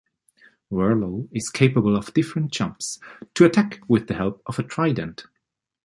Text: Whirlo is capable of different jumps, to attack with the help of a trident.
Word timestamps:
Whirlo 0.71 1.29
is 1.31 1.51
capable 1.51 1.95
of 1.95 2.11
different 2.15 2.51
jumps, 2.51 2.99
to 3.35 3.45
attack 3.45 3.81
with 3.87 4.07
the 4.07 4.15
help 4.15 4.41
of 4.47 4.57
a 4.57 4.63
trident. 4.63 5.25